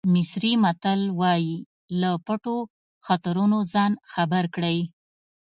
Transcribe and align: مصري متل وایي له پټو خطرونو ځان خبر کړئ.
مصري 0.13 0.51
متل 0.63 0.99
وایي 1.19 1.55
له 2.01 2.11
پټو 2.25 2.57
خطرونو 3.05 3.57
ځان 3.73 3.91
خبر 4.11 4.43
کړئ. 4.55 4.79